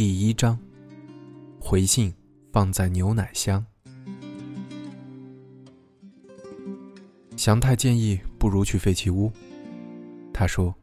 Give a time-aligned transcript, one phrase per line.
[0.00, 0.58] 第一章，
[1.60, 2.10] 回信
[2.50, 3.62] 放在牛奶箱。
[7.36, 9.30] 祥太建议不如去废弃屋。
[10.32, 10.74] 他说：“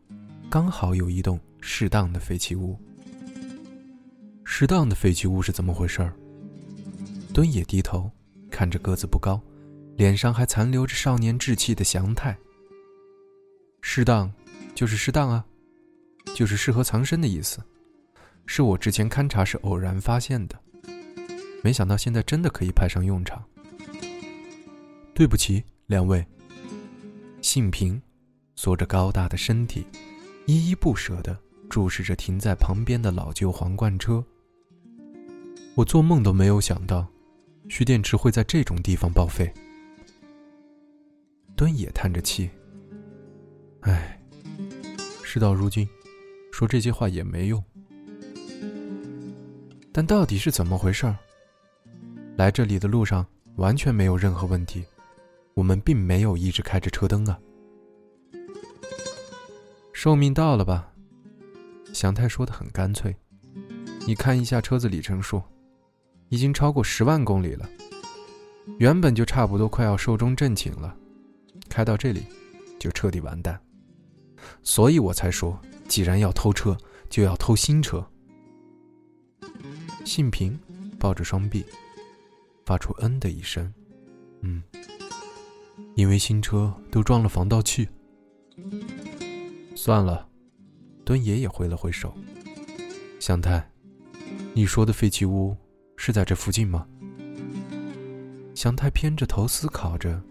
[0.51, 2.77] 刚好有一栋适当的废弃屋。
[4.45, 6.13] 适当的废弃屋是怎么回事儿？”
[7.33, 8.11] 敦也低头
[8.51, 9.41] 看着个子不高、
[9.95, 12.37] 脸上还残留着少年稚气的祥太。
[13.81, 14.31] 适当，
[14.75, 15.43] 就是适当啊，
[16.35, 17.59] 就是适合藏身的意思。
[18.47, 20.57] 是我之前勘察时偶然发现的，
[21.61, 23.43] 没想到现在真的可以派上用场。
[25.13, 26.25] 对不起，两位。
[27.41, 28.01] 信平
[28.55, 29.85] 缩着高大的身体，
[30.47, 31.37] 依依不舍地
[31.69, 34.25] 注视着停在旁边的老旧皇冠车。
[35.75, 37.07] 我做梦都没有想到，
[37.69, 39.53] 蓄电池会在这种地方报废。
[41.55, 42.49] 敦也叹着气
[43.81, 44.19] ：“唉，
[45.23, 45.87] 事到如今，
[46.51, 47.63] 说这些话也没用。
[49.97, 51.11] 但到底是怎么回事？
[52.35, 54.85] 来这里的路上完全没有任何问题。”
[55.57, 57.39] 我们并没有一直开着车灯啊。
[59.93, 60.93] 寿命到了吧？
[61.93, 63.15] 祥太说的很干脆。
[64.05, 65.41] 你看一下车子里程数，
[66.29, 67.67] 已经超过十万公里了。
[68.77, 70.95] 原本就差不多快要寿终正寝了，
[71.69, 72.23] 开到这里，
[72.77, 73.59] 就彻底完蛋。
[74.61, 76.77] 所以我才说，既然要偷车，
[77.09, 78.07] 就要偷新车。
[80.07, 80.57] 信平
[80.97, 81.65] 抱着双臂，
[82.65, 83.71] 发出“嗯”的一声，
[84.39, 84.63] 嗯。
[85.95, 87.87] 因为新车都装了防盗器。
[89.75, 90.25] 算了，
[91.03, 92.15] 敦爷也挥了挥手。
[93.19, 93.69] 祥太，
[94.53, 95.55] 你说的废弃屋
[95.97, 96.87] 是在这附近吗？
[98.55, 100.21] 祥太偏着头思考着。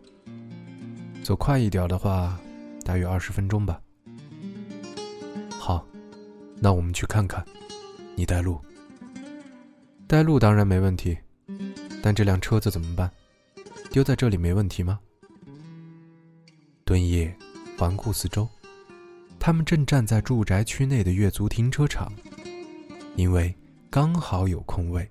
[1.23, 2.41] 走快一点的话，
[2.83, 3.79] 大约二十分钟吧。
[5.51, 5.87] 好，
[6.61, 7.45] 那我们去看看。
[8.17, 8.59] 你带路。
[10.09, 11.19] 带路当然没问题，
[12.01, 13.11] 但这辆车子怎么办？
[13.91, 15.01] 丢在这里没问题吗？
[16.85, 17.35] 敦夜
[17.77, 18.49] 环顾四周，
[19.41, 22.13] 他们正站在住宅区内的月租停车场，
[23.17, 23.53] 因为
[23.91, 25.11] 刚好有空位，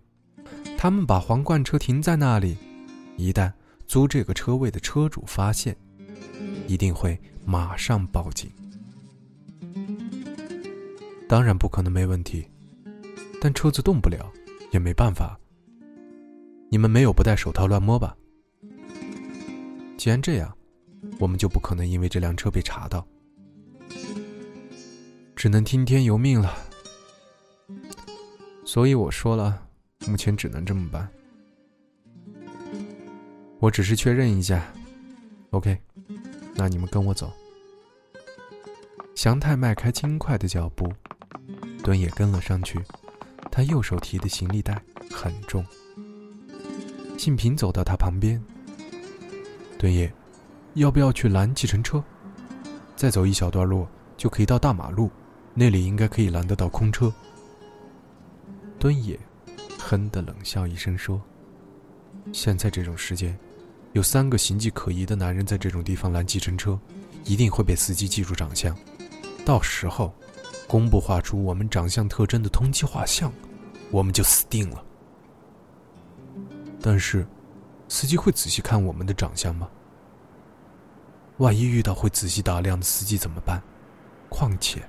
[0.77, 2.57] 他们把皇冠车停在那里。
[3.17, 3.51] 一旦
[3.87, 5.75] 租这个车位的车主发现，
[6.67, 8.49] 一定会马上报警。
[11.27, 12.47] 当然不可能没问题，
[13.41, 14.31] 但车子动不了，
[14.71, 15.39] 也没办法。
[16.69, 18.15] 你们没有不戴手套乱摸吧？
[19.97, 20.55] 既然这样。
[21.19, 23.07] 我们就不可能因为这辆车被查到，
[25.35, 26.51] 只能听天由命了。
[28.65, 29.67] 所以我说了，
[30.07, 31.07] 目前只能这么办。
[33.59, 34.73] 我只是确认一下
[35.51, 35.79] ，OK？
[36.55, 37.31] 那你们跟我走。
[39.13, 40.91] 祥太迈开轻快的脚步，
[41.83, 42.83] 敦也跟了上去。
[43.55, 45.65] 他右手提的行李袋很重。
[47.17, 48.43] 信平走到他旁边，
[49.79, 50.13] 敦也。
[50.73, 52.03] 要不要去拦计程车？
[52.97, 53.87] 再走一小段路
[54.17, 55.09] 就可以到大马路，
[55.53, 57.09] 那里应该可以拦得到空车。
[58.77, 59.17] 敦也
[59.79, 61.21] 哼的冷笑一声说
[62.33, 63.39] ：“现在这种时间，
[63.93, 66.77] 有三个形迹可疑的男人在这种地方拦计程车，
[67.23, 68.77] 一定会被司机记住长相。
[69.45, 70.13] 到时候，
[70.67, 73.31] 公布画出我们长相特征的通缉画像，
[73.91, 74.83] 我们就死定了。
[76.81, 77.25] 但是，
[77.87, 79.67] 司机会仔细看我们的长相吗？”
[81.37, 83.61] 万一遇到会仔细打量的司机怎么办？
[84.29, 84.81] 况且，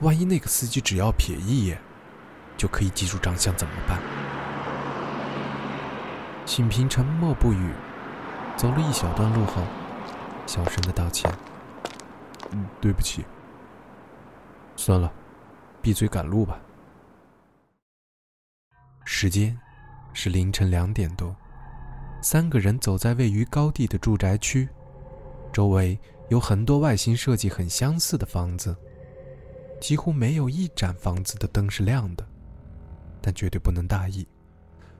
[0.00, 1.78] 万一那个司机只要瞥一眼，
[2.56, 3.98] 就可以记住长相怎么办？
[6.46, 7.72] 信平沉默不语，
[8.56, 9.62] 走了一小段路后，
[10.46, 11.30] 小声的道歉：“，
[12.80, 13.24] 对不起。
[14.76, 15.10] 算了，
[15.80, 16.58] 闭嘴赶路吧。”
[19.04, 19.56] 时间
[20.12, 21.34] 是凌晨两点多，
[22.22, 24.68] 三个人走在位于高地的住宅区，
[25.52, 25.98] 周围
[26.30, 28.74] 有很多外形设计很相似的房子，
[29.80, 32.26] 几乎没有一盏房子的灯是亮的。
[33.20, 34.26] 但绝对不能大意，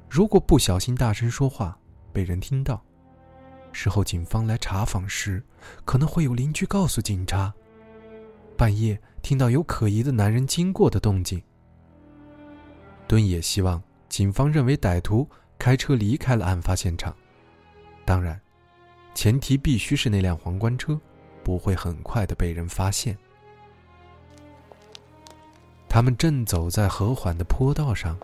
[0.09, 1.79] 如果不小心大声说话
[2.13, 2.83] 被人听到，
[3.73, 5.43] 事后警方来查访时，
[5.85, 7.53] 可能会有邻居告诉警察，
[8.57, 11.43] 半夜听到有可疑的男人经过的动静。
[13.07, 13.83] 敦也希望
[14.15, 15.29] 警方认为歹徒
[15.59, 17.13] 开车离开了案发现场，
[18.05, 18.41] 当然，
[19.13, 20.97] 前提必须是那辆皇冠车
[21.43, 23.19] 不会很快的被人发现。
[25.89, 28.17] 他们正走在和缓的坡道上，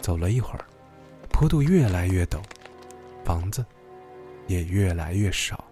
[0.00, 0.64] 走了一会儿，
[1.30, 2.40] 坡度越来越陡，
[3.22, 3.62] 房子
[4.46, 5.62] 也越来越少。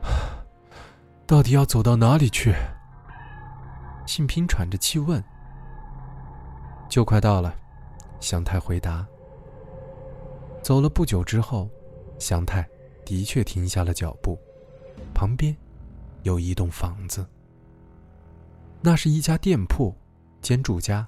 [1.28, 2.54] 到底要走到哪里去？
[4.06, 5.22] 信平喘着气问。
[6.88, 7.54] 就快到了，
[8.24, 9.06] 祥太回答。
[10.62, 11.68] 走了不久之后，
[12.18, 12.66] 祥太
[13.04, 14.38] 的确停下了脚步，
[15.12, 15.54] 旁边
[16.22, 17.24] 有一栋房子。
[18.80, 19.94] 那是一家店铺
[20.40, 21.06] 兼住家，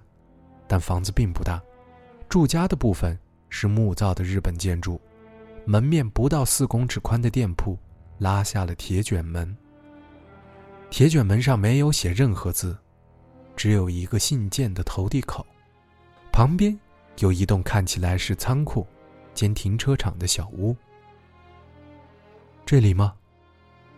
[0.69, 1.61] 但房子并不大。
[2.29, 3.19] 住家的部分
[3.49, 5.01] 是木造的日本建筑，
[5.65, 7.79] 门面不到四公尺宽的店铺
[8.19, 9.57] 拉下了铁卷门。
[10.91, 12.77] 铁卷门上没有写任何字，
[13.57, 15.45] 只有一个信件的投递口。
[16.31, 16.79] 旁边
[17.19, 18.87] 有一栋看起来是仓库
[19.35, 20.77] 兼停车场的小屋。
[22.65, 23.15] 这里吗？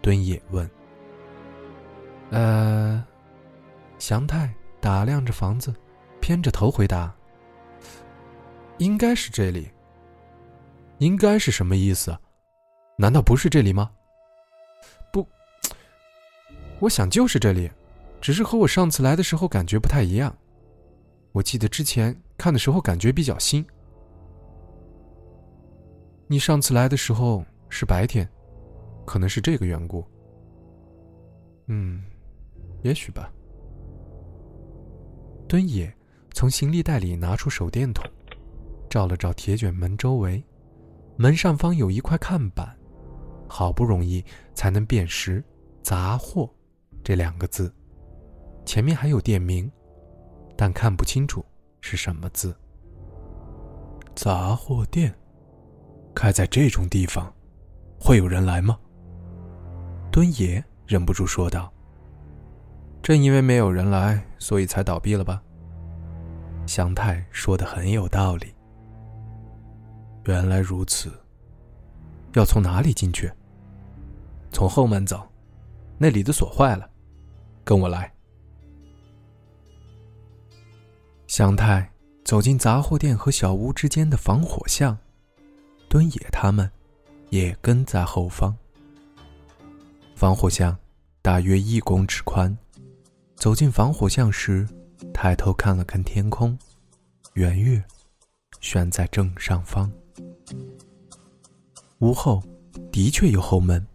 [0.01, 0.69] 敦也问。
[2.31, 3.05] 呃。
[3.99, 5.75] 祥太打量着房子，
[6.21, 7.13] 偏着头回答
[8.79, 9.69] ：“应该是这里。
[10.99, 12.17] ”“应该是什么意思？
[12.97, 13.91] 难道不是这里吗
[15.13, 15.27] ？”“不，
[16.79, 17.69] 我想就是这里，
[18.21, 20.33] 只是和我上次来的时候感觉不太一样。
[21.33, 23.63] 我记得之前看的时候感觉比较新。
[26.29, 28.27] 你上次来的时候是白天，
[29.05, 30.05] 可能是这个缘故。
[31.67, 32.03] 嗯，
[32.83, 33.31] 也许吧。”
[35.49, 35.93] 敦野
[36.33, 38.05] 从行李袋里拿出手电筒，
[38.89, 40.43] 照了照铁卷门周围，
[41.17, 42.77] 门上方有一块看板，
[43.49, 44.25] 好不容易
[44.55, 45.43] 才能辨识
[45.83, 46.49] “杂货”
[47.03, 47.75] 这两个字，
[48.67, 49.71] 前面还有店名，
[50.55, 51.43] 但看不清楚
[51.81, 52.55] 是什么字。
[54.15, 55.15] 杂货店
[56.15, 57.33] 开在这种地方，
[58.01, 58.79] 会有人来吗？
[60.11, 61.73] 敦爷忍不住说道。
[63.03, 65.43] 正因为没有人来，所以才倒闭了吧？
[66.67, 68.55] 祥太说的很有道理。
[70.25, 71.11] 原来如此，
[72.35, 73.33] 要从哪里进去？
[74.53, 75.27] 从后门走，
[75.97, 76.91] 那里的锁坏了。
[77.65, 78.13] 跟我来。
[81.29, 81.93] 祥太
[82.25, 84.97] 走进杂货店和小屋之间的防火巷，
[85.87, 86.69] 敦野他们
[87.29, 88.57] 也跟在后方。
[90.17, 90.75] 防火巷
[91.21, 92.57] 大约一公尺宽。
[93.37, 94.67] 走进防火巷时，
[95.13, 96.59] 抬头看了看天空，
[97.35, 97.85] 圆月
[98.61, 99.93] 悬在正上方。
[101.99, 102.43] 屋后
[102.91, 103.87] 的确有后门，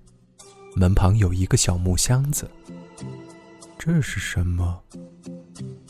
[0.76, 2.48] 门旁有一个小木箱子。
[3.80, 4.80] 这是什么？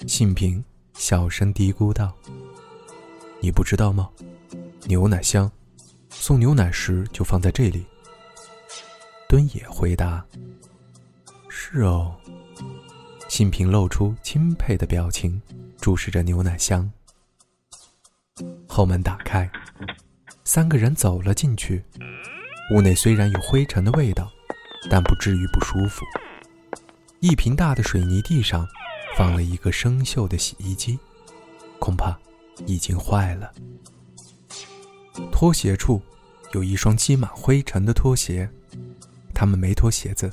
[0.08, 2.14] 信平小声嘀咕道
[3.42, 4.10] ：“你不知道吗？
[4.86, 5.52] 牛奶箱，
[6.10, 7.86] 送牛奶时就放在这里。”
[9.28, 10.26] 敦也回答
[11.50, 12.16] ：“是哦。”
[13.28, 15.42] 信平露出钦佩的表情，
[15.82, 16.90] 注视着牛奶箱。
[18.68, 19.50] 后门打开，
[20.44, 21.84] 三个人走了进去。
[22.74, 24.32] 屋内虽然有灰尘的味道，
[24.90, 26.06] 但不至于不舒服。
[27.20, 28.68] 一平大的水泥地上，
[29.18, 31.00] 放了一个生锈的洗衣机，
[31.80, 32.18] 恐怕
[32.66, 33.52] 已经坏了。
[35.32, 36.02] 拖鞋处
[36.54, 38.50] 有一双积满灰尘的拖鞋，
[39.34, 40.32] 他们没脱鞋子，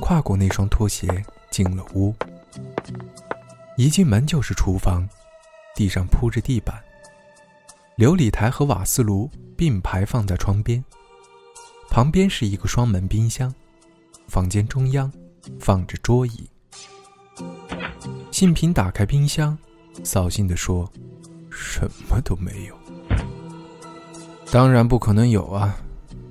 [0.00, 1.24] 跨过那双拖鞋。
[1.50, 2.14] 进了屋，
[3.76, 5.06] 一进门就是厨房，
[5.76, 6.82] 地上铺着地板，
[7.98, 10.82] 琉璃台和瓦斯炉并排放在窗边，
[11.90, 13.54] 旁边是一个双门冰箱，
[14.28, 15.12] 房间中央
[15.60, 16.48] 放着桌椅。
[18.42, 19.56] 信平打开冰箱，
[20.02, 20.92] 扫兴地说
[21.48, 22.76] ：“什么都没有。”
[24.50, 25.76] 当然不可能有啊，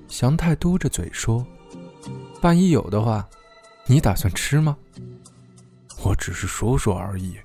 [0.10, 1.48] 祥太嘟着嘴说
[2.44, 3.26] ：“万一有的话，
[3.86, 4.76] 你打算吃吗？”
[6.04, 7.38] 我只是说说而已。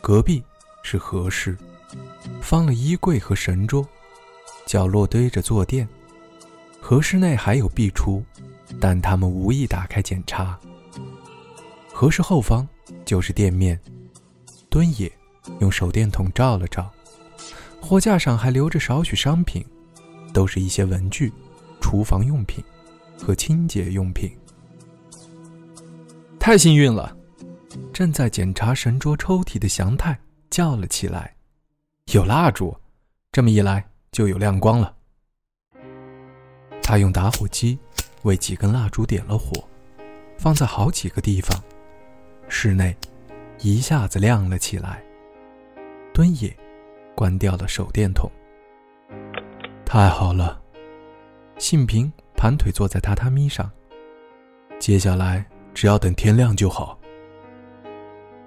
[0.00, 0.40] 隔壁
[0.84, 1.58] 是和室，
[2.40, 3.84] 放了衣柜和神桌，
[4.66, 5.88] 角落堆着坐垫。
[6.80, 8.22] 和室内还有壁橱，
[8.78, 10.56] 但他们无意打开检查。
[11.92, 12.64] 和室后方
[13.04, 13.78] 就是店面，
[14.68, 15.10] 敦野
[15.60, 16.90] 用手电筒照了照，
[17.80, 19.64] 货架上还留着少许商品，
[20.32, 21.32] 都是一些文具、
[21.80, 22.64] 厨房用品
[23.18, 24.30] 和清洁用品。
[26.38, 27.16] 太幸运了！
[27.92, 30.18] 正在检查神桌抽屉的祥太
[30.50, 31.34] 叫了起来
[32.12, 32.76] ：“有蜡烛，
[33.32, 34.94] 这么一来就有亮光了。”
[36.82, 37.78] 他用打火机
[38.22, 39.66] 为几根蜡烛点了火，
[40.38, 41.62] 放在好几个地方，
[42.56, 42.96] 室内
[43.58, 45.02] 一下子亮了起来。
[46.12, 46.56] 敦也
[47.12, 48.30] 关掉了手电筒。
[49.84, 50.62] 太好了，
[51.58, 53.68] 信平盘腿坐在榻榻米上。
[54.78, 55.44] 接下来
[55.74, 56.96] 只要等天亮就好。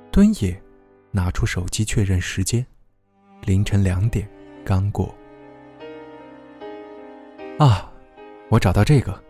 [0.09, 0.57] 敦野
[1.11, 2.65] 拿出手机确认时间，
[3.41, 4.25] 凌晨两点
[4.63, 5.13] 刚过。
[7.59, 7.91] 啊，
[8.47, 9.21] 我找到这个。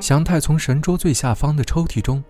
[0.00, 2.22] 祥太从神桌最下方的抽屉中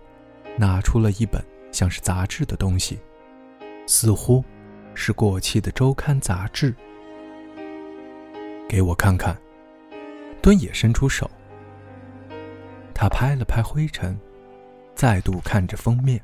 [0.57, 2.99] 拿出了一本像是杂志的东西，
[3.85, 4.43] 似乎
[4.93, 6.75] 是过期的周刊杂志。
[8.67, 9.37] 给我看看。
[10.39, 11.29] 敦也伸出手，
[12.93, 14.17] 他拍了拍灰尘，
[14.95, 16.21] 再度看着封面。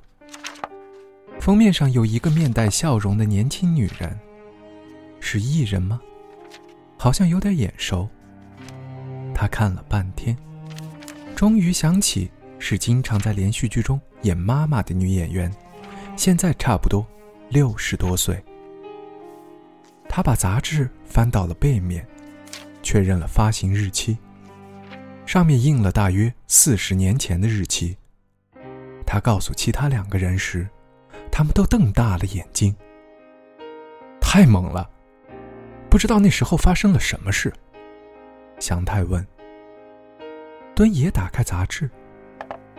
[1.42, 4.18] 封面上有一个面带笑容的年轻女人，
[5.20, 6.00] 是艺人吗？
[6.98, 8.08] 好像有点眼熟。
[9.36, 10.38] 他看了半天，
[11.36, 12.32] 终于想起
[12.63, 15.53] 是经常在连续剧中演妈妈的女演员，
[16.15, 17.05] 现在差不多
[17.50, 18.41] 六十多岁。
[20.08, 22.08] 他把杂志翻到了背面，
[22.82, 24.17] 确认了发行日期，
[25.25, 27.98] 上面印了大约四十年前的日期。
[29.05, 30.65] 他告诉其他两个人时。
[31.36, 32.75] 他们都瞪大了眼睛。
[34.22, 34.88] 太猛了，
[35.89, 37.51] 不知道那时候发生了什么事。
[38.60, 39.25] 祥太问。
[40.75, 41.89] 敦也打开杂志，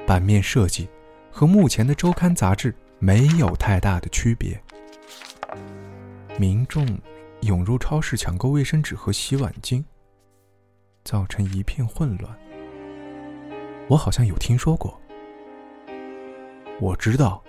[0.06, 0.88] 版面设计
[1.30, 4.60] 和目前的周刊杂志没有太大的区别。
[6.38, 6.86] 民众
[7.42, 9.84] 涌入超市抢购卫生纸和洗碗巾，
[11.04, 12.36] 造成一片混乱。
[13.88, 15.00] 我好像有听说过。
[16.80, 17.42] 我知道。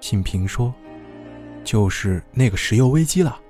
[0.00, 0.74] 信平说
[1.64, 3.40] ：“就是那个石油危机了。”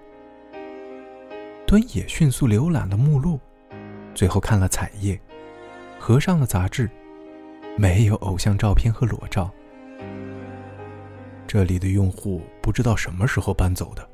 [1.67, 3.41] 敦也迅速浏览了目录，
[4.15, 5.21] 最后看了彩页，
[5.99, 6.89] 合上了杂志，
[7.77, 9.51] 没有偶像照片和裸照。
[11.47, 14.09] 这里的用户不知道什么时候搬走的。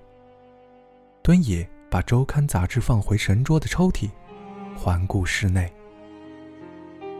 [1.22, 4.08] 敦也把周刊杂志放回神桌的抽屉，
[4.74, 5.70] 环顾室内，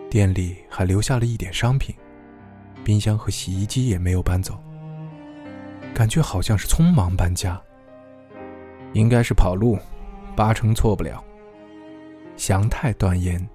[0.09, 1.95] 店里还留下了一点商品，
[2.83, 4.59] 冰箱和洗衣机也没有搬走。
[5.95, 7.61] 感觉好像是匆忙搬家，
[8.95, 9.79] 应该是跑路，
[10.35, 11.23] 八成错不了。
[12.37, 13.47] 祥太断言，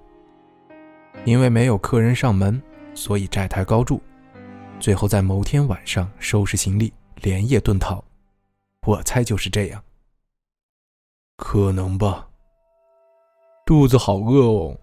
[1.24, 2.62] 因为没有客人上门，
[2.96, 4.00] 所以债台高筑，
[4.80, 8.02] 最后在某天晚上收拾行李，连夜遁逃。
[8.86, 9.84] 我猜就是这样。
[11.36, 12.26] 可能吧。
[13.66, 14.76] 肚子好饿哦，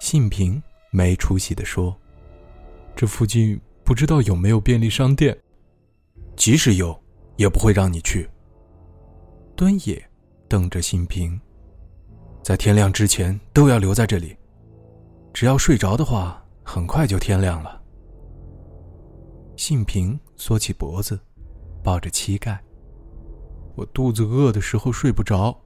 [0.00, 1.94] 信平没出息的说
[2.96, 5.36] ：“这附近不知道有没有便利商店。”
[6.36, 6.98] 即使有，
[7.36, 8.28] 也不会让你去。
[9.56, 10.02] 敦野
[10.48, 11.40] 瞪着信平，
[12.42, 14.36] 在天亮之前都要留在这里。
[15.32, 17.80] 只要睡着的话，很快就天亮了。
[19.56, 21.20] 信平缩起脖子，
[21.82, 22.60] 抱着膝盖。
[23.76, 25.56] 我肚子饿的时候睡不着。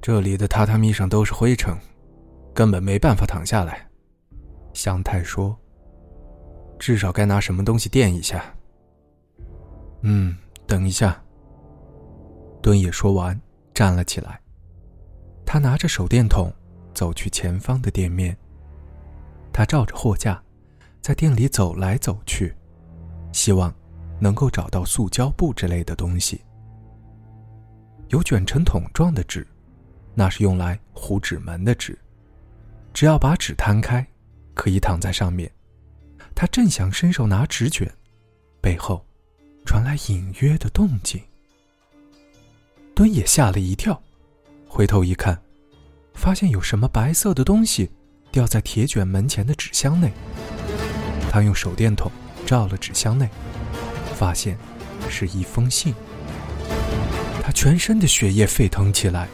[0.00, 1.76] 这里的榻榻米上都是灰尘，
[2.52, 3.88] 根本没办法躺下来。
[4.72, 5.56] 香太说
[6.78, 8.44] ：“至少该拿什么东西垫一下。”
[10.02, 10.36] 嗯，
[10.66, 11.22] 等一下。
[12.60, 13.40] 敦也说完，
[13.72, 14.40] 站了起来。
[15.46, 16.52] 他拿着手电筒，
[16.92, 18.36] 走去前方的店面。
[19.54, 20.42] 他照着货架，
[21.00, 22.52] 在店里走来走去，
[23.32, 23.72] 希望
[24.20, 26.40] 能够找到塑胶布之类的东西。
[28.08, 29.46] 有卷成筒状的纸，
[30.12, 31.96] 那是用来糊纸门的纸。
[32.92, 34.04] 只要把纸摊开，
[34.54, 35.48] 可以躺在上面。
[36.34, 37.88] 他正想伸手拿纸卷，
[38.60, 39.06] 背后。
[39.66, 41.18] 传来隐约的动静，
[42.94, 43.98] 敦也吓了一跳，
[44.68, 45.40] 回头一看，
[46.12, 47.90] 发现有什么白色的东西
[48.34, 50.10] 掉在铁卷门前的纸箱内。
[51.30, 52.10] 他用手电筒
[52.44, 53.28] 照了纸箱内，
[54.16, 54.58] 发现
[55.08, 55.94] 是一封信。
[57.40, 59.28] 他全身的血液沸腾起来，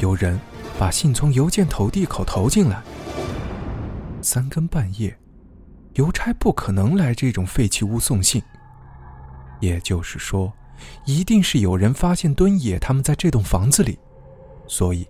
[0.00, 0.40] 有人
[0.78, 2.82] 把信从邮件投递口投进来。
[4.22, 5.14] 三更半夜，
[5.92, 8.42] 邮差不可能来这种废弃屋送信。
[9.60, 10.50] 也就是说，
[11.04, 13.98] 一定是有人发现敦野他们在这栋房子里，
[14.66, 15.06] 所以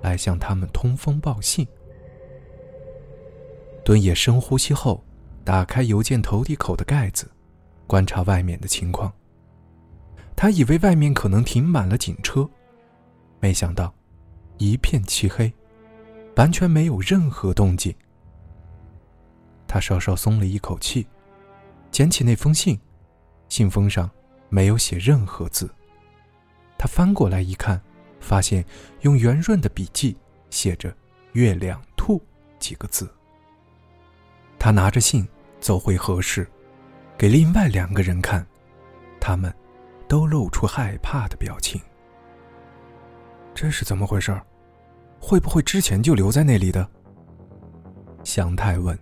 [0.00, 1.68] 来向他们通风报信。
[3.84, 5.02] 敦野深呼吸后，
[5.44, 7.30] 打开邮件投递口的盖子，
[7.86, 9.12] 观察外面的情况。
[10.36, 12.48] 他以为外面可能停满了警车，
[13.40, 13.92] 没想到
[14.58, 15.52] 一片漆黑，
[16.36, 17.94] 完全没有任何动静。
[19.66, 21.06] 他稍稍松了一口气，
[21.90, 22.78] 捡起那封信，
[23.48, 24.08] 信封上
[24.48, 25.68] 没有写任何字。
[26.76, 27.80] 他翻过来一看，
[28.20, 28.64] 发现
[29.00, 30.16] 用圆润的笔迹
[30.50, 30.94] 写着
[31.32, 32.22] “月亮兔”
[32.60, 33.10] 几个字。
[34.58, 35.26] 他拿着信
[35.60, 36.46] 走回合室，
[37.16, 38.46] 给另外两个人看，
[39.20, 39.52] 他们。
[40.08, 41.78] 都露出害怕的表情。
[43.54, 44.34] 这是怎么回事？
[45.20, 46.88] 会不会之前就留在那里的？
[48.24, 48.98] 祥太问。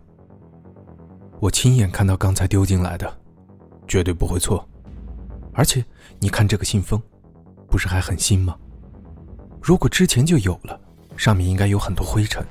[1.38, 3.16] 我亲眼看到刚才丢进来的，
[3.86, 4.68] 绝对不会错。
[5.54, 5.84] 而且
[6.18, 7.00] 你看这个信封，
[7.70, 8.56] 不是还很新吗？
[9.62, 10.80] 如果之前就有了，
[11.16, 12.44] 上面应该有很多灰尘。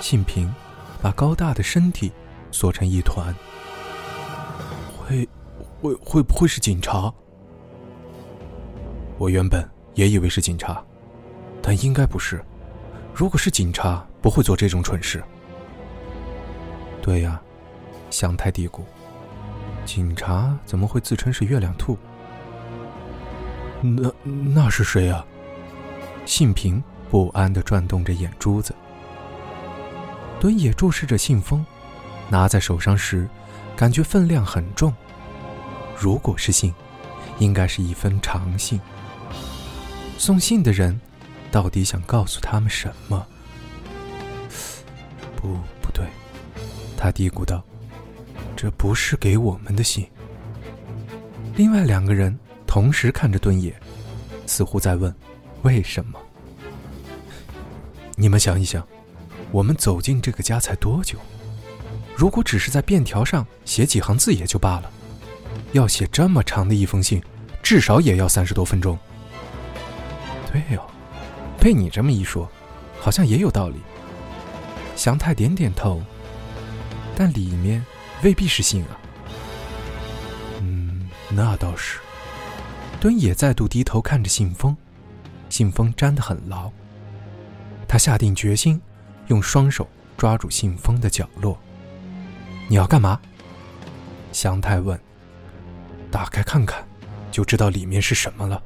[0.00, 0.54] 信平
[1.02, 2.12] 把高大的身体
[2.50, 3.34] 缩成一团。
[4.96, 5.28] 会。
[5.80, 7.14] 会会不会是警察？
[9.16, 9.64] 我原本
[9.94, 10.84] 也以为是警察，
[11.62, 12.44] 但应该不是。
[13.14, 15.22] 如果是警察，不会做这种蠢事。
[17.00, 17.40] 对呀，
[18.10, 18.80] 想太嘀咕。
[19.84, 21.96] 警察怎么会自称是月亮兔？
[23.80, 25.24] 那那是谁啊？
[26.26, 28.74] 信平不安的转动着眼珠子。
[30.40, 31.64] 敦也注视着信封，
[32.28, 33.28] 拿在手上时，
[33.76, 34.94] 感觉分量很重。
[35.98, 36.72] 如果是信，
[37.38, 38.80] 应该是一封长信。
[40.16, 41.00] 送信的人
[41.50, 43.26] 到底想告诉他们什么？
[45.36, 46.04] 不，不对，
[46.96, 47.64] 他嘀咕道
[48.56, 50.08] ：“这不是给我们的信。”
[51.56, 53.74] 另外两个人同时看着敦野，
[54.46, 55.12] 似乎在问
[55.62, 56.18] ：“为什么？”
[58.14, 58.86] 你们想一想，
[59.50, 61.18] 我们走进这个家才多久？
[62.16, 64.90] 如果只是在便条上写几行字也就罢了。
[65.72, 67.22] 要写这么长的一封信，
[67.62, 68.98] 至少也要三十多分钟。
[70.50, 70.82] 对哦，
[71.60, 72.48] 被你这么一说，
[72.98, 73.76] 好像也有道理。
[74.96, 76.02] 祥太点点头，
[77.14, 77.84] 但里面
[78.22, 78.98] 未必是信啊。
[80.60, 81.98] 嗯，那倒是。
[83.00, 84.76] 敦也再度低头看着信封，
[85.48, 86.70] 信封粘得很牢。
[87.86, 88.80] 他下定决心，
[89.28, 91.58] 用双手抓住信封的角落。
[92.68, 93.18] 你要干嘛？
[94.32, 94.98] 祥太问。
[96.10, 96.86] 打开看看，
[97.30, 98.62] 就知道里面是什么了。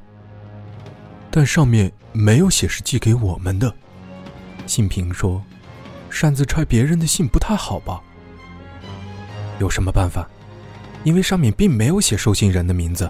[1.29, 3.73] 但上面没有写是寄给我们的。
[4.65, 5.43] 信平说
[6.09, 8.01] ：“擅自拆别人的信不太好吧？”
[9.59, 10.27] 有什么办法？
[11.03, 13.09] 因为上面并没有写收信人的名字。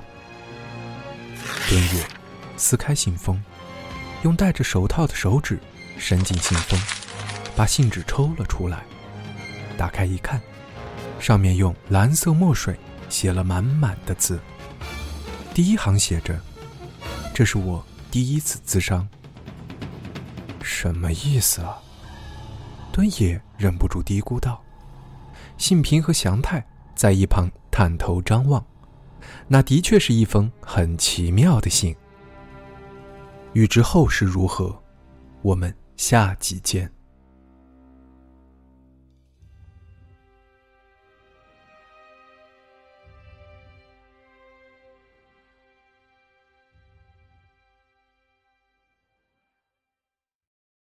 [1.70, 2.04] 敦月
[2.58, 3.40] 撕开信封，
[4.24, 5.60] 用戴着手套的手指
[5.98, 6.80] 伸进信封，
[7.56, 8.84] 把信纸抽了出来。
[9.78, 10.42] 打开一看，
[11.20, 12.78] 上面用蓝色墨水。
[13.10, 14.40] 写了满满的字。
[15.54, 16.42] 第一行写着
[17.32, 19.08] ：“这是我第一次自伤。”
[20.64, 21.78] 什么意思啊？
[22.92, 24.60] 敦野忍不住嘀咕道。
[25.60, 28.66] 信平和祥太在一旁探头张望，
[29.48, 31.96] 那的确是一封很奇妙的信。
[33.52, 34.76] 欲知后事如何，
[35.44, 36.92] 我们下集见。